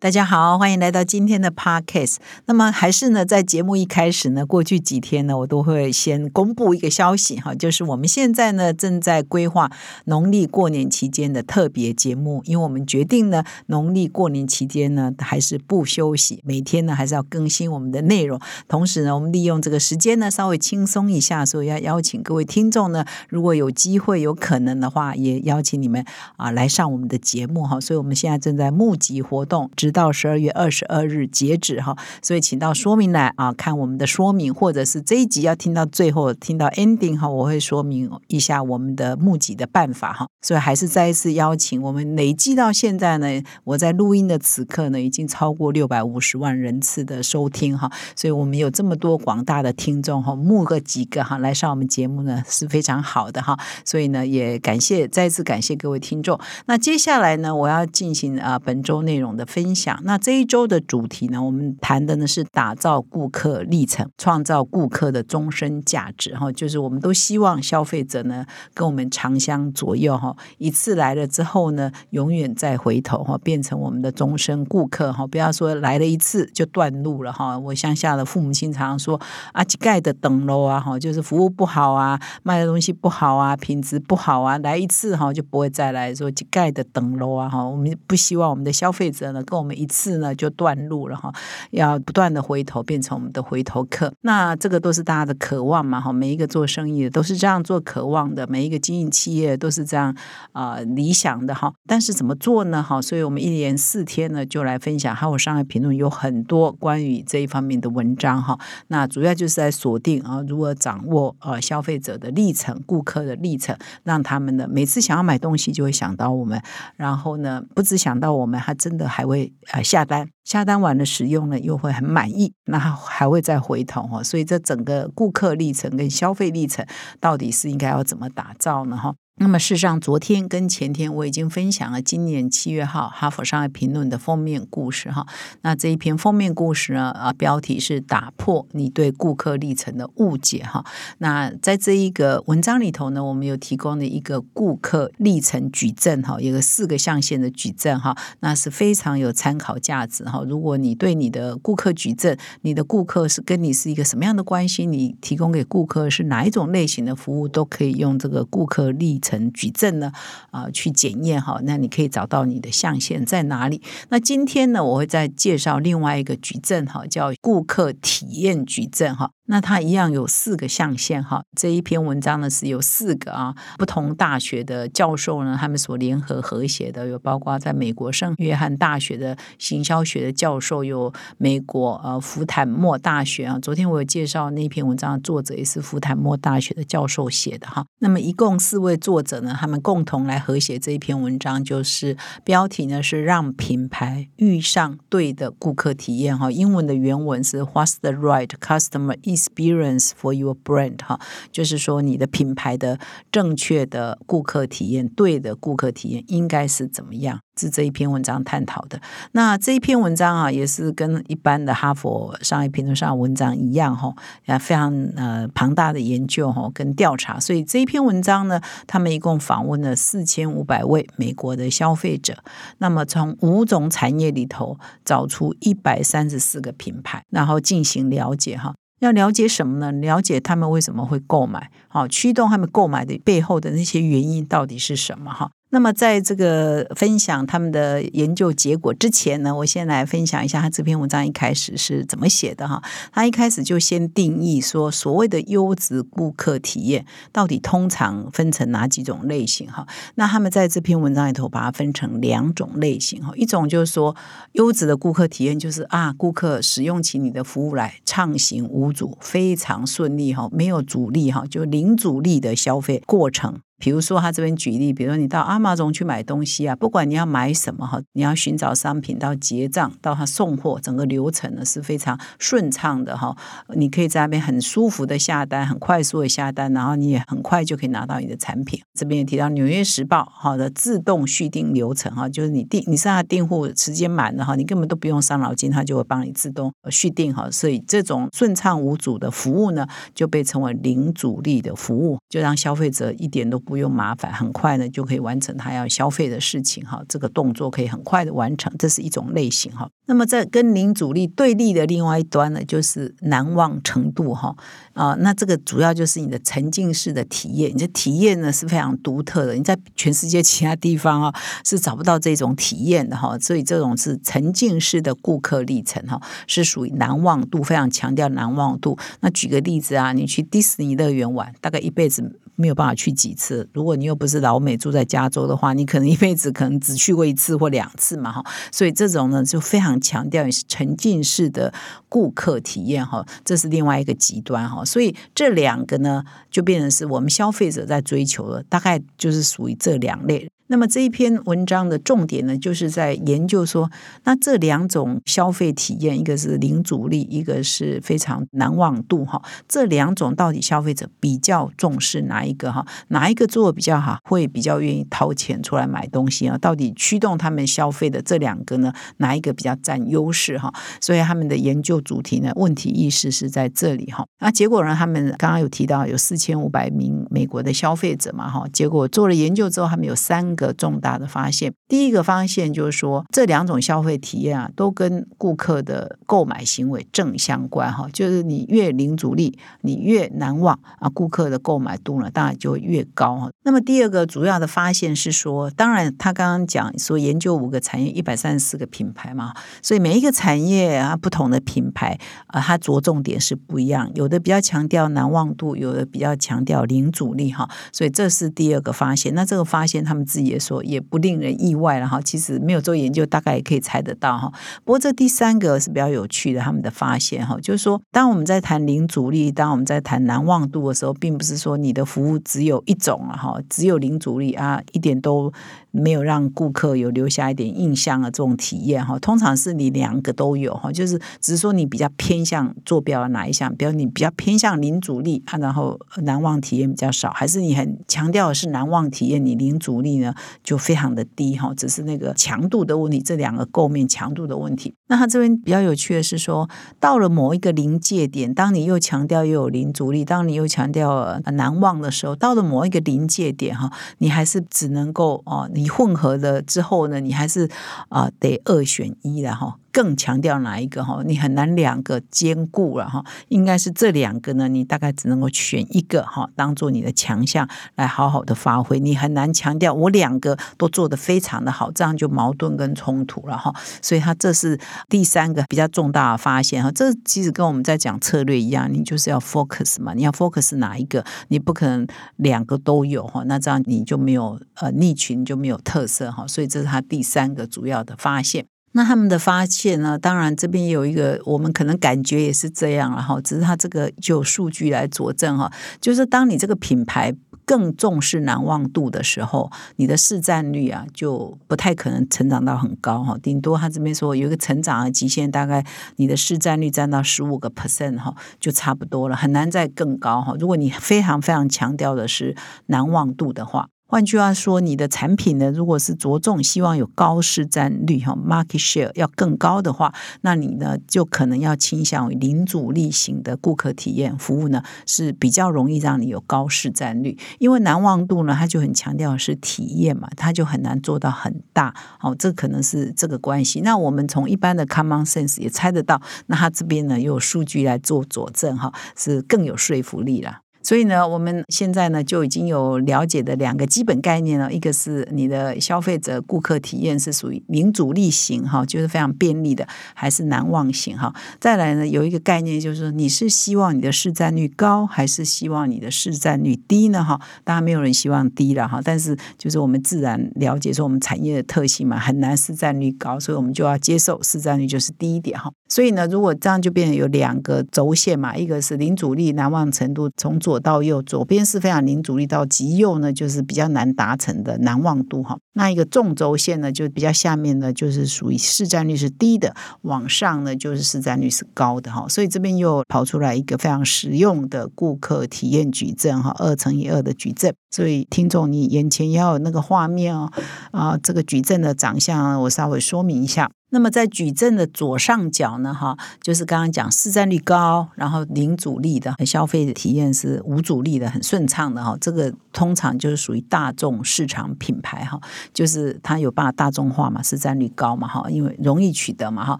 [0.00, 2.18] 大家好，欢迎来到今天的 podcast。
[2.46, 9.72] 那么还是呢，在节目一开始呢，过去几天呢，我都会先公布一个消息哈，就是我们现在呢正在规划
[10.04, 18.38] 农历过年期间的特别节目，因为我们决定呢，农历过年期间呢还是不休息，每天呢还是要更新我们的内容。
[18.68, 26.04] 同时呢，我们利用这个时间呢稍微轻松一下，所以要邀请各位听众呢，如果有机会有可能的话，也邀请你们
[26.36, 27.80] 啊来上我们的节目哈。
[27.80, 29.68] 所以我们现在正在募集活动。
[29.88, 40.26] 直到十二月二十二日截止哈，所以请到说明来啊看我们的说明，或者是这一集要听到最后听到 ending 哈，我会说明一下我们的募集的办法哈。
[40.42, 56.38] 所以还是再一次邀请我们累计到现在呢，我在录音的此刻呢，已经超过六百五十万人次的收听哈，所以我们有这么多广大的听众哈，募个几个哈来上我们节目呢是非常好的哈，所以呢也感谢再次感谢各位听众。
[56.66, 59.98] 那接下来呢，我要进行啊本周内容的分享。
[60.02, 66.50] 那这一周的主题呢，我们谈的呢是打造顾客历程，创造顾客的终身价值哈。
[66.50, 68.44] 就是我们都希望消费者呢
[68.74, 75.24] 跟我们长相左右哈，一次来了之后呢，永远再回头哈，变成我们的终身顾客哈。
[75.26, 77.56] 不要说来了一次就断路了哈。
[77.58, 79.20] 我乡下的父母亲常说
[79.52, 87.62] 啊，几盖的等楼啊哈，就是服务不好啊，卖的东西不好啊，品质不好啊，来一次哈就不会再来说几盖的等楼啊哈。
[87.62, 90.18] 我们不希望我们的消费者呢跟我们一次。
[90.18, 91.32] 呢就断路了哈，
[91.70, 100.12] 要不断的回头变成我们的回头客，那这个都是大家的渴望嘛哈，每一个做生意的都是这样做渴望的，每一个经营企业都是这样
[100.52, 103.00] 啊理想的哈，但是怎么做呢哈？
[103.00, 108.58] 所以我们一连四天呢就来分享，还有商业评论有很多关于这一方面的文章哈，
[108.88, 116.60] 那主要就是在锁定啊如何掌握呃消费者的历程、顾客的历程，让他们呢每次想要买东西就会想到我们，
[116.96, 120.04] 然后呢不只想到我们，还真的还会呃下。
[120.04, 126.86] 单下单完了使用了又会很满意，那还会再回头哈，所以这整个顾客历程跟消费历程
[127.20, 129.14] 到底是应该要怎么打造呢哈？
[129.40, 135.24] 那么，事实上，昨天跟前天我已经分享了今年七月号《哈佛商业评论》的封面故事哈。
[135.62, 140.84] 那这一篇封面故事呢，啊，标题是“打破你对顾客历程的误解”哈。
[141.18, 150.42] 那在这一个文章里头呢，我们有提供了一个顾客历程矩阵哈，有个四个象限的矩阵哈，那是非常有参考价值哈。
[150.48, 159.27] 如果你对你的顾客矩阵，你的顾客是跟你是一个什么样的关系，你提供给顾客是哪一种类型的服务，都可以用这个顾客历程。
[159.28, 160.10] 成矩阵呢
[160.50, 163.82] 啊，去检验哈，那你可以找到你的象限在哪里。
[164.08, 169.30] 那今天呢，我会再介绍另外一个矩阵哈，叫顾客体验矩阵哈。
[169.50, 187.86] 那它一样有四个象限哈，这一篇文章呢是有四个啊，不同大学的教授呢，他们所联合和谐的，有包括在美国圣约翰大学的行销学的教授，有美国呃福坦莫大学啊，昨天我有介绍那篇文章的作者也是福坦莫大学的教授写的哈。
[188.00, 201.20] 那么一共四位作者呢，他们共同来合写这一篇文章，就是标题呢是让品牌遇上对的顾客体验哈，英文的原文是 What's the right customer Experience for your brand，哈，
[201.52, 202.98] 就是说你的品牌的
[203.30, 207.38] 正确的顾客体验，对的顾客体验应该是怎么样？
[207.56, 209.00] 是这一篇文章探讨的。
[209.32, 214.14] 那这一篇文章啊，也是跟一般的哈佛商业评论上文章一样，哈，
[214.58, 217.38] 非常呃庞大的研究哈跟调查。
[217.40, 222.36] 所以这一篇文章呢，他们一共访问了四千五百位美国的消费者，
[222.78, 228.74] 那么从五种产业里头找出一百三十四个品牌，然后进行了解哈。
[229.00, 229.92] 要了解什么呢？
[229.92, 235.32] 了解他们为什么会购买，好驱动他们购买的背后的那些原因到底是什么？
[235.32, 235.50] 哈。
[235.70, 242.82] 那么，在这个分享他们的研究结果之前呢，我先来分享一下他这篇文章一开始是怎么写的哈。
[243.12, 249.86] 他一开始就先定义说，所谓的优质顾客体验到底通常分成哪几种类型哈？
[250.14, 253.30] 那他们在这篇文章里头把它分成两种类型哈。
[253.36, 254.16] 一种就是说，
[254.52, 263.60] 优质的顾客体验就是啊，顾客使用起你的服务来畅行无阻，非常顺利哈，没有阻力哈，就零阻力的消费过程。
[263.78, 273.36] 比如说他这边举例，比如说你到阿玛总去买东西啊，不管你要买什么哈，你要寻找商品到结账到他送货，整个流程呢是非常顺畅的哈。
[273.76, 278.80] 你可以在那边很舒服的下单，很快速的下单，然后你也很快就可以拿到你的产品。
[278.94, 287.48] 这边也提到《纽约时报》好的自动续订流程哈，就是你订你上下订户时间满了哈，你根本都不用伤脑筋，他就会帮你自动续订哈。
[287.50, 297.04] 所以这种顺畅无阻的服务呢，就被称为零阻力的服务，就让消费者一点都不用麻烦，很快呢就可以完成他要消费的事情哈。
[297.06, 299.86] 这个动作可以很快的完成，这是一种类型哈。
[300.06, 304.56] 那么在跟零阻力对立的另外一端呢，就是难忘程度哈
[304.94, 318.96] 啊，那这个主要就是你的沉浸式的体验，你的体验呢是非常独特的，你在全世界其他地方啊是找不到这种体验的哈，所以这种是沉浸式的顾客历程哈，是属于难忘度非常强调难忘度。
[319.20, 322.40] 那举个例子啊，你去迪士尼乐园玩，大概一辈子。
[322.58, 323.68] 没有办法去几次。
[323.72, 328.44] 如果你又不是老美住在加州的话，你可能一辈子可能只去过一次或两次嘛，哈。
[328.72, 331.72] 所以这种呢，就非常强调是沉浸式的
[332.08, 334.84] 顾客体验，哈，这是另外一个极端，哈。
[334.84, 340.50] 所以这两个呢，就变成是我们消费者在追求的，大概就是属于这两类。
[340.70, 343.90] 那么这一篇文章的重点呢，就是在研究说，
[344.24, 349.42] 那这两种消费体验，一个是零阻力，一个是非常难忘度哈。
[349.66, 352.86] 这两种到底消费者比较重视哪一个哈？
[353.08, 356.58] 哪一个做的比较好，会比较愿意掏钱出来买东西啊？
[356.58, 360.70] 到底驱动他们消费的这两个呢，哪一个比较占优势哈？
[361.00, 364.26] 所以他们的研究主题呢，问题意识是在这里哈。
[364.40, 370.57] 那结果呢，他们刚刚有提到有四千五百名美国的消费者嘛哈，结果做了研究之后，他们有三。
[370.58, 378.08] 个重大的发现，第一个发现就是说，这两种消费体验啊，都跟顾客的购买行为正相关哈。
[378.12, 383.50] 就是你越零阻力，你越难忘啊，顾客的购买度呢，当然就会越高哈。
[383.62, 392.18] 那么第二个主要的发现是说，当然他刚刚讲说研究五个产业一百三十四个品牌嘛，所以每一个产业啊，不同的品牌
[392.48, 397.70] 啊，它着重点是不一样，有的比较强调难忘度，有的比较强调零阻力哈。
[397.92, 399.32] 所以这是第二个发现。
[399.34, 400.47] 那这个发现他们自己。
[400.48, 404.52] 也说也不令人意外了哈，其实没有做研究，大概也可以猜得到哈。
[404.84, 415.52] 不过这第三个是比较有趣的，他们的发现哈，就是说，当我们在谈零阻力，当我们在谈难忘度的时候，并不是说你的服务只有一种了哈，只有零阻力啊，一点都。
[415.90, 434.94] 没有让顾客有留下一点印象的这种体验哈，通常是你两个都有哈，就是只是说你比较偏向坐标哪一项，比如你比较偏向零阻力啊，然后难忘体验比较少，还是你很强调的是难忘体验，你零阻力呢就非常的低哈，只是那个强度的问题，这两个构面强度的问题。
[435.08, 436.68] 那他这边比较有趣的是说，
[437.00, 445.68] 到了某一个临界点，当你又强调又有零阻力，当你又强调难忘的时候，到了某一个临界点哈，你还是只能够哦。
[445.72, 447.68] 你混合了之后呢，你还是
[448.08, 449.76] 啊得二选一的哈。
[449.92, 451.22] 更强调哪一个哈？
[451.24, 453.24] 你很难两个兼顾了哈。
[453.48, 458.98] 应该是这两个呢，你大概只能够选一个哈，当做你的强项来好好的发挥。
[459.00, 463.74] 你很难强调我两个都做得非常的好，这样就矛盾跟冲突了哈。
[464.02, 466.90] 所以，他这是第三个比较重大的发现哈。
[466.92, 471.24] 这其实跟我们在讲策略一样，你就是要 focus 嘛，你要 focus 哪一个？
[471.48, 472.06] 你不可能
[472.36, 476.46] 两个都有哈，那这样你就没有呃逆群就没有特色哈。
[476.46, 478.66] 所以，这是他第三个主要的发现。
[478.92, 480.18] 那他们的发现呢？
[480.18, 485.70] 当然，这边有一个我们可能感觉也是这样了哈，只是他这个就有数据来佐证哈。
[486.00, 493.36] 就是当你这个品牌更重视难忘度的时候，你的市占率啊就不太可能成长到很高哈。
[493.42, 495.84] 顶多他这边说有一个成长的极限，大概
[496.16, 500.54] 你的市占率占到十五个 percent 哈，就差不多了，很难再更高哈。
[500.58, 503.88] 如果你非常非常强调的是难忘度的话。
[504.10, 517.36] 换句话说，你的产品呢，如果是着重希望有高市占率哈，market share 要更高的话，那你呢就可能要倾向于零阻力型的顾客体验服务呢，是比较容易让你有高市占率。
[517.58, 521.94] 因为难忘度呢，它就很强调是体验嘛，它就很难做到很大。
[522.22, 523.82] 哦，这可能是这个关系。
[523.82, 530.60] 那我们从一般的 common sense 也猜得到，那它这边呢又有数据来做佐证哈，是更有说服力了。
[530.82, 541.34] 所以呢，我们现在呢就已经有了解的两个基本概念了，一个是你的消费者顾客体验是属于零阻力型哈，就是非常便利的，还是难忘型哈。
[541.60, 547.22] 再来呢，有一个概念就是，你是希望你的市占率高，还是希望你的市占率低呢？
[547.22, 555.70] 哈，当然没有人希望低了哈，但是就是我们自然了解说我们产业的特性嘛，很难市占率高，所以我们就要接受市占率就是低一点哈。
[555.88, 560.78] 所以呢，如果这样就变成有两个轴线嘛，一个是零阻力难忘程度从左。
[560.78, 565.58] 到右，左边是非常零阻力，到极右呢就是比较难达成的难望度哈。
[565.72, 572.26] 那一个纵轴线呢，就比较下面呢就是属于市占率是低的，往上呢就是市占率是高的哈。
[572.28, 577.74] 所以这边又跑出来一个非常实用的顾客体验矩阵哈，二乘以二的矩阵。
[577.90, 580.50] 所以听众你眼前要有那个画面哦，
[580.92, 583.70] 啊，这个矩阵的长相我稍微说明一下。
[583.90, 592.16] 那么在矩阵的左上角呢，哈，就是刚刚讲市占率高，然后零阻力的消费的体验是无阻力的，很顺畅的哈。
[592.20, 595.40] 这个通常就是属于大众市场品牌哈，
[595.72, 599.78] 就是它有办法大众化嘛，市占率高嘛哈，因为容易取得嘛哈。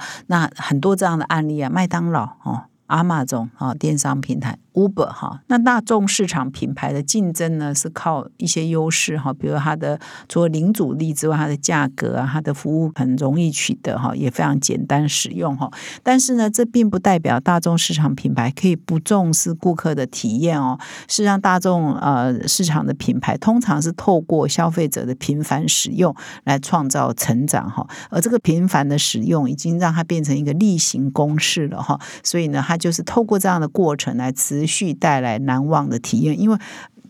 [0.28, 2.64] 那很多这样的案例啊，麦当劳哦。
[2.88, 15.68] 阿玛总啊，电商平台 Uber 哈，那大众市场品牌的竞争呢，是靠一些优势哈，比如它的除了零阻力之外，它的价格啊，它的服务很容易取得哈，也非常简单使用哈。
[16.04, 20.78] 但是呢，这并不代表大众市场品牌可以不重视顾客的体验哦。
[21.08, 36.58] 事实上，大众呃市场的品牌通常是透过消费者的频繁使用来创造成长哈，而这个频繁的使用已经让它变成一个例行公事了哈，所以呢，它就是透过这样的过程来持续带来难忘的体验，因为。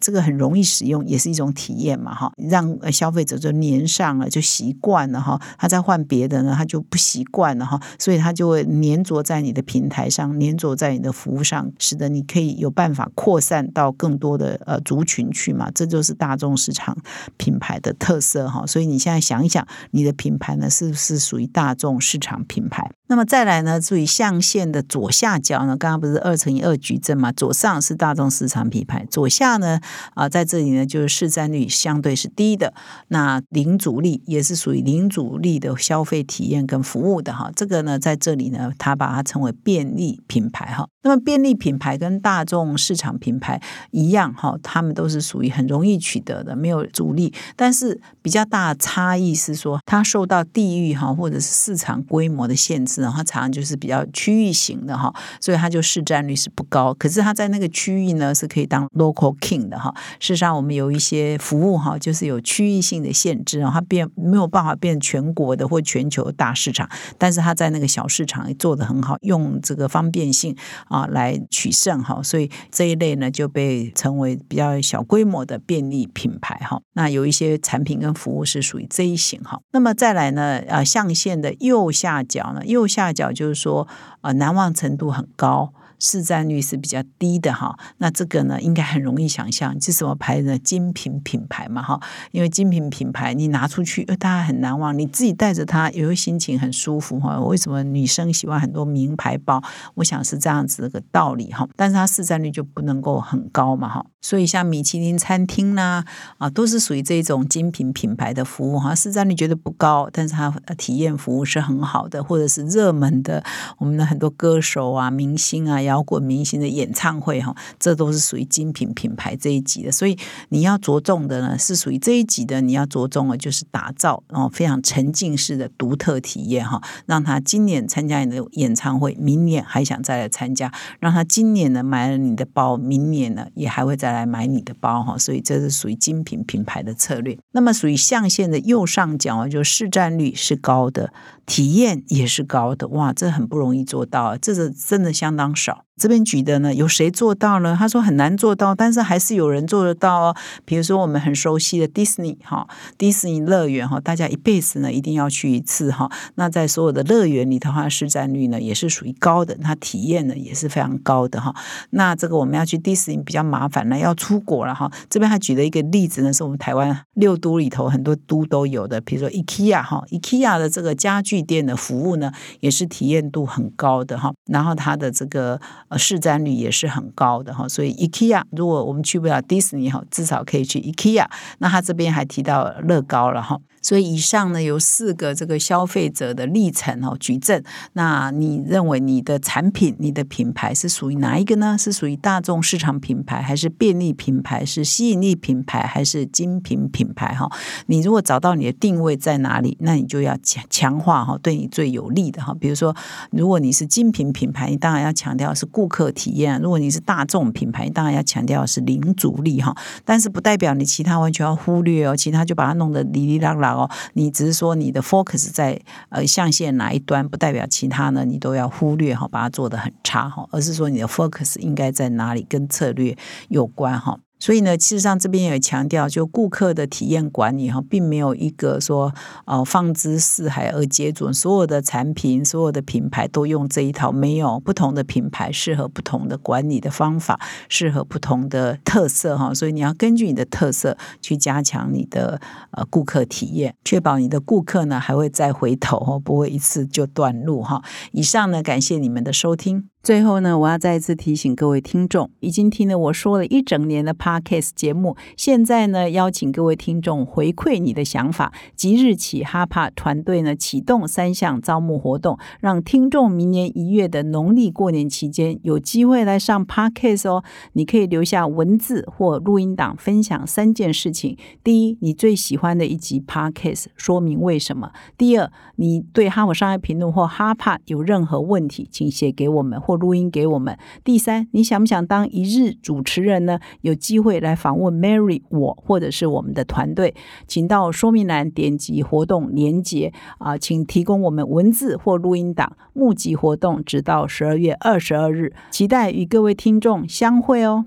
[0.01, 5.41] 这个很容易使用，也是一种体验嘛，哈，让消费者就粘上了，就习惯了哈。
[5.59, 15.71] 他再换别的呢，他就不习惯了哈，所以他就会粘着在你的平台上，粘着在你的服务上，使得你可以有办法扩散到更多的呃族群去嘛。
[15.75, 16.97] 这就是大众市场
[17.37, 18.67] 品牌的特色哈。
[18.67, 22.91] 所以你现在想一想，你的品牌呢是不是属于大众市场品牌？
[23.11, 27.33] 那么再来呢，注意象限的左下角呢，刚刚不是二乘以二矩阵嘛？
[27.33, 29.81] 左上是大众市场品牌，左下呢？
[30.15, 32.75] 啊，在这里呢，就是市占率相对是低的，
[33.09, 37.51] 那零阻力也是属于零阻力的消费体验跟服务的哈。
[37.55, 40.87] 这个呢，在这里呢，它把它称为便利品牌哈。
[41.03, 43.61] 那么便利品牌跟大众市场品牌
[43.93, 47.33] 一样哈，他们都是属于很容易取得的，没有阻力。
[47.57, 56.93] 但是比较大的差异是说，它受到地域哈或者是市场规模的限制，然后常常就是比较区域型的哈，所以它就市占率是不高。
[56.95, 59.95] 可是它在那个区域呢，是可以当 local king 的哈。
[60.19, 70.57] 事实上，我们有一些服务哈，就是有区域性的限制啊，它变没有办法变全国的或全球大市场，但是它在那个小市场做的很好，用这个方便性
[70.89, 76.81] 啊来取胜哈，所以这一类呢就被称为比较小规模的便利品牌哈。
[76.95, 79.61] 那有一些产品跟服务是属于这一型哈。
[79.73, 83.87] 那么再来呢，呃，象限的右下角呢，右下角就是说
[84.23, 85.73] 呃难忘程度很高。
[85.99, 90.59] 市占率是比较低的哈，那这个呢，应该很容易想象，是什么牌子？
[90.59, 92.01] 精品品牌嘛哈，
[92.33, 97.39] 因为精品品牌你拿出去，大家很难忘，你自己带着它，也会心情很舒服哈。
[97.41, 99.63] 为什么女生喜欢很多名牌包？
[99.95, 101.69] 我想是这样子个道理哈。
[101.77, 104.05] 但是它市占率就不能够很高嘛哈。
[104.21, 106.05] 所以像米其林餐厅啦
[106.37, 113.43] 啊，都是属于这种精品品牌的服务哈，市占率觉得不高，但是它体验服务是很好的，或者是热门的，
[113.79, 115.79] 我们的很多歌手啊、明星啊。
[115.89, 137.39] 摇滚明星的演唱会哈，这都是属于精品品牌这一级的，所以你要着重的呢是属于这一级的，你要着重的就是打造哦非常沉浸式的独特体验哈，让他今年参加你的演唱会，明年还想再来参加，让他今年呢买了你的包，明年呢也还会再来买你的包哈，所以这是属于精品品牌的策略。
[137.53, 141.13] 那么属于象限的右上角啊，就市占率是高的，
[141.47, 145.85] 体验也是高的，哇，这很不容易做到，这是真的相当少。
[145.99, 147.75] 这边举的呢，有谁做到了？
[147.77, 150.37] 他说很难做到，但是还是有人做得到哦。
[150.65, 156.09] 比如说我们很熟悉的迪士尼哈，迪士尼乐园哈，大家一辈子呢一定要去一次哈。
[156.37, 161.53] 那在所有的乐园里的话，市占率呢也是属于高的，它体验呢也是非常高的哈。
[161.91, 164.91] 那这个我们要去迪士尼比较麻烦呢要出国了哈。
[165.11, 174.33] 这边还举了一个例子呢，是我们台湾六都里头很多都都有的，比如说 IKEA 哈，IKEA 的这个家具店的服务呢，也是体验度很高的哈。
[174.47, 181.27] 然后它的这个呃，市占率也是很高的哈，所以 IKEA 如果我们去不了迪士尼哈，至少可以去 IKEA。
[181.59, 183.59] 那他这边还提到乐高了哈。
[183.81, 191.77] 所以以上呢有四个这个消费者的历程哦矩阵，那你认为你的产品、你的品牌是属于哪一个呢？
[191.79, 197.35] 是属于大众市场品牌，还是便利品牌，是吸引力品牌，还是精品品牌？
[197.35, 197.51] 哈，
[197.87, 202.55] 你如果找到你的定位在哪里，那你就要强强化哈，对你最有利的哈。
[202.59, 202.95] 比如说，
[203.31, 209.75] 如果你是精品品牌，你当然要强调是顾客体验；如果你是大众品牌，当然要强调是零阻力哈。
[210.05, 213.68] 但是不代表你其他完全要忽略哦，其他就把它弄得哩哩啦啦。
[213.73, 223.17] 哦，你只是说你的 focus 在呃象限哪一端，不代表其他呢你都要忽略哈，把它做得很差哈，而是说你的 focus 应该在哪里，跟策略
[223.49, 224.19] 有关哈。
[224.39, 229.13] 所以呢，事实上这边也强调，就顾客的体验管理哈，并没有一个说
[229.47, 239.53] 呃放之四海而皆准，所有的产品、所有的品牌都用这一套，没有不同的品牌适合不同的管理的方法，适合不同的特色哈。
[239.53, 242.41] 所以你要根据你的特色去加强你的
[242.71, 247.83] 呃顾客体验，确保你的顾客呢还会再回头哈，不会一次就断路哈。
[248.13, 249.89] 以上呢，感谢你们的收听。
[250.01, 258.53] 最后呢，我要再一次提醒各位听众，已经听了我说了一整年的 Podcast 节目，现在呢，邀请各位听众回馈你的想法。
[258.75, 267.45] 即日起，哈帕团队呢启动三项招募活动，让听众明年一月的农历过年期间有机会来上 Podcast 哦。
[267.73, 279.79] 你可以留下文字或录音档，分享三件事情：第一，你最喜欢的一集 Podcast，说明为什么；第二，你对哈佛商业评论或哈帕有任何问题，请写给我们。
[279.89, 280.77] 或录音给我们。
[281.03, 283.59] 第三，你想不想当一日主持人呢？
[283.81, 287.15] 有机会来访问 Mary 我，或者是我们的团队，
[287.47, 292.77] 请到说明栏点击活动连结啊，请提供我们文字或录音档。
[292.93, 297.87] 募集活动直到十二月二十二日，期待与各位听众相会哦。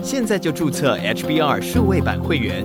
[0.00, 2.64] 现在就注册 HBR 数位版会员，